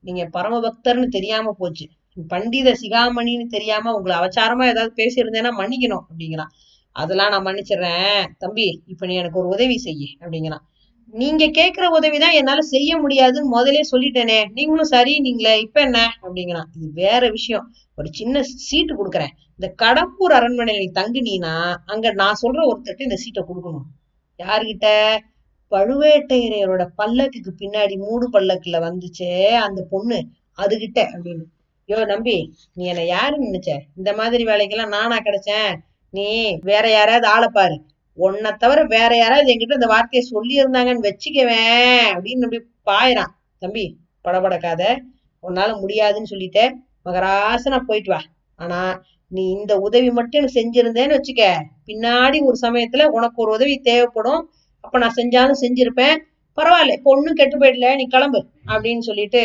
நீங்க 0.00 0.22
பரமபக்தர்னு 0.36 1.08
தெரியாம 1.08 1.52
போச்சு. 1.58 1.86
பண்டித 2.28 2.68
சிகாமணின்னு 2.82 3.46
தெரியாம 3.46 3.92
உங்களை 3.96 4.14
அவச்சாரமா 4.18 4.64
ஏதாவது 4.72 4.92
பேசியிருந்தேன்னா 4.96 5.52
மன்னிக்கணும் 5.60 6.04
அப்படிங்கிறான். 6.08 6.52
அதெல்லாம் 6.96 7.30
நான் 7.30 7.46
மன்னிச்சிடுறேன். 7.46 8.24
தம்பி 8.38 8.66
இப்ப 8.86 9.06
நீ 9.06 9.14
எனக்கு 9.14 9.38
ஒரு 9.38 9.48
உதவி 9.48 9.76
செய்ய 9.78 10.06
அப்படிங்கிறான். 10.20 10.64
நீங்க 11.12 11.46
கேக்குற 11.46 11.86
உதவிதான் 11.86 12.32
என்னால 12.32 12.60
செய்ய 12.60 12.98
முடியாதுன்னு 12.98 13.48
முதலே 13.48 13.80
சொல்லிட்டேனே. 13.92 14.50
நீங்களும் 14.52 14.84
சரி 14.84 15.20
நீங்களே 15.20 15.60
இப்ப 15.60 15.80
என்ன? 15.80 16.18
அப்படிங்கிறான். 16.22 16.64
இது 16.76 16.90
வேற 16.94 17.30
விஷயம். 17.30 17.72
ஒரு 17.96 18.08
சின்ன 18.12 18.42
சீட்டு 18.42 18.94
கொடுக்குறேன். 18.94 19.28
இந்த 19.50 19.72
கடப்பூர் 19.76 20.32
அரண்மனையில 20.32 20.78
நீ 20.78 20.90
தங்குனீனா 20.94 21.74
அங்க 21.86 22.12
நான் 22.12 22.38
சொல்ற 22.42 22.72
ஒருத்தர்கிட்ட 22.72 23.02
இந்த 23.02 23.16
சீட்டை 23.16 23.44
கொடுக்கணும். 23.44 23.86
யாருகிட்ட? 24.38 25.16
பழுவேட்டையரையரோட 25.70 26.86
பல்லக்குக்கு 26.98 27.50
பின்னாடி 27.58 27.96
மூடு 27.96 28.30
பல்லக்குல 28.30 28.80
வந்துச்சே 28.80 29.50
அந்த 29.50 29.86
பொண்ணு. 29.90 30.26
அதுகிட்ட 30.58 31.00
அப்படின்னு. 31.00 31.42
யோ 31.88 32.06
நம்பி 32.06 32.52
நீ 32.74 32.84
என்ன 32.84 33.04
யாருன்னு 33.04 33.52
நினைச்ச? 33.52 33.78
இந்த 33.96 34.12
மாதிரி 34.12 34.44
வேலைக்கெல்லாம் 34.44 34.88
நானா 34.88 35.16
கிடைச்சேன். 35.16 35.74
நீ 36.10 36.58
வேற 36.60 36.90
யாராவது 36.90 37.26
ஆளை 37.26 37.48
பாரு. 37.52 37.82
உன்னை 38.18 38.50
தவிர 38.58 38.84
வேற 38.84 39.10
யாராவது 39.16 39.50
என்கிட்ட 39.52 39.78
இந்த 39.80 39.86
வார்த்தையை 39.86 40.22
சொல்லியிருந்தாங்கன்னு 40.32 41.06
வச்சுக்கவேன் 41.08 42.06
அப்படின்னு 42.14 42.44
நம்பி 42.44 42.58
பாயிறான். 42.90 43.32
தம்பி 43.58 43.84
படபடக்காத 44.24 44.82
உன்னால 45.42 45.80
முடியாதுன்னு 45.80 46.30
சொல்லிட்ட 46.30 46.60
மகராசனா 47.04 47.78
போயிட்டு 47.86 48.10
வா. 48.10 48.20
ஆனா 48.56 48.80
நீ 49.30 49.50
இந்த 49.50 49.72
உதவி 49.78 50.10
மட்டும் 50.10 50.38
எனக்கு 50.40 50.58
செஞ்சிருந்தேன்னு 50.60 51.16
வச்சுக்க. 51.18 51.44
பின்னாடி 51.86 52.38
ஒரு 52.42 52.56
சமயத்துல 52.62 53.04
உனக்கு 53.08 53.42
ஒரு 53.42 53.52
உதவி 53.52 53.78
தேவைப்படும். 53.78 54.42
அப்ப 54.84 54.98
நான் 54.98 55.16
செஞ்சாலும் 55.16 55.62
செஞ்சிருப்பேன். 55.64 56.16
பரவாயில்ல 56.58 56.96
இப்போ 56.96 57.10
ஒண்ணும் 57.10 57.34
கெட்டு 57.34 57.58
போயிடல 57.58 57.96
நீ 57.96 58.04
கிளம்பு 58.06 58.40
அப்படின்னு 58.66 58.98
சொல்லிட்டு 58.98 59.42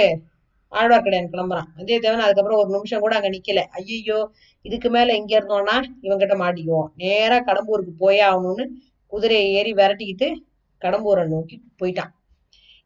ஆழ்வார்க்கடியான் 0.76 1.32
கிளம்புறான். 1.34 1.68
வந்தியத்தேவன் 1.78 2.26
அதுக்கப்புறம் 2.26 2.62
ஒரு 2.64 2.70
நிமிஷம் 2.70 3.00
கூட 3.00 3.14
அங்க 3.16 3.30
நிக்கல. 3.30 3.62
ஐயோ 3.80 4.20
இதுக்கு 4.66 4.90
மேல 4.90 5.16
இங்க 5.16 5.34
இருந்தோம்னா 5.40 5.76
இவங்கிட்ட 6.02 6.36
மாட்டிக்குவோம். 6.36 6.90
நேரா 6.96 7.38
கடம்பூருக்கு 7.40 7.94
போயே 7.98 8.22
ஆகணும்னு 8.22 8.66
குதிரையை 9.14 9.54
ஏறி 9.54 9.74
விரட்டிக்கிட்டு 9.74 10.28
கடம்பூரை 10.82 11.24
நோக்கி 11.28 11.56
போயிட்டான். 11.82 12.12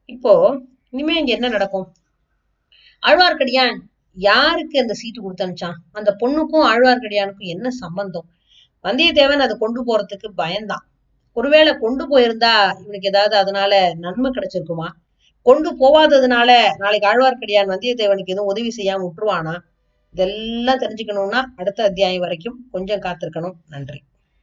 இப்போ 0.10 0.34
இனிமே 0.92 1.16
இங்க 1.18 1.32
என்ன 1.32 1.48
நடக்கும்? 1.50 1.88
ஆழ்வார்க்கடியான் 3.04 3.76
யாருக்கு 4.18 4.76
அந்த 4.80 4.94
சீட்டு 4.94 5.20
கொடுத்து 5.22 5.46
அனுப்பிச்சான்? 5.46 5.78
அந்த 5.92 6.10
பொண்ணுக்கும் 6.22 6.66
ஆழ்வார்க்கடியானுக்கும் 6.72 7.52
என்ன 7.56 7.70
சம்பந்தம்? 7.84 8.28
வந்தியத்தேவன் 8.86 9.46
அதை 9.46 9.56
கொண்டு 9.58 9.82
போறதுக்கு 9.86 10.28
பயந்தான். 10.38 10.86
ஒருவேளை 11.38 11.72
கொண்டு 11.78 12.04
போயிருந்தா 12.10 12.54
இவனுக்கு 12.84 13.08
ஏதாவது 13.08 13.36
அதனால 13.38 13.74
நன்மை 13.96 14.30
கிடைச்சிருக்குமா? 14.32 14.88
கொண்டு 15.42 15.70
போவாததுனால 15.78 16.50
நாளைக்கு 16.78 17.08
ஆழ்வார்க்கடியான் 17.10 17.72
வந்தியத்தேவனுக்கு 17.72 18.34
எதுவும் 18.36 18.52
உதவி 18.52 18.74
செய்யாம 18.78 19.06
விட்டுருவானா? 19.06 19.56
இதெல்லாம் 20.16 20.80
தெரிஞ்சுக்கணும்னா 20.80 21.44
அடுத்த 21.56 21.84
அத்தியாயம் 21.84 22.22
வரைக்கும் 22.22 22.68
கொஞ்சம் 22.72 23.00
காத்திருக்கணும். 23.00 23.56
நன்றி. 23.68 24.00